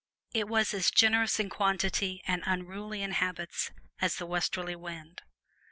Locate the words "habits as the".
3.11-4.25